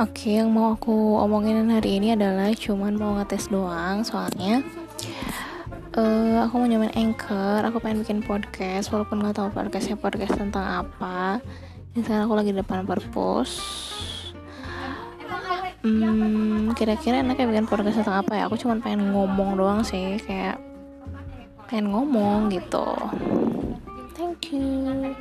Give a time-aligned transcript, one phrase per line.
[0.00, 4.64] Oke, yang mau aku omongin hari ini adalah cuman mau ngetes doang soalnya
[5.96, 10.86] uh, aku mau nyobain anchor, aku pengen bikin podcast walaupun nggak tahu podcastnya podcast tentang
[10.86, 11.38] apa.
[11.94, 13.50] Misalnya aku lagi di depan perpus.
[15.84, 18.42] Hmm, kira-kira enaknya bikin podcast tentang apa ya?
[18.48, 20.58] Aku cuma pengen ngomong doang sih, kayak
[21.68, 22.88] pengen ngomong gitu.
[24.16, 25.12] Thank you.